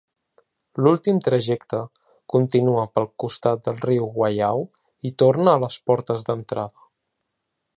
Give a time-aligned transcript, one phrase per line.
[0.85, 1.81] L'últim trajecte
[2.35, 4.65] continua pel costat del riu Waiau
[5.11, 6.89] i torna a les portes d'entrada.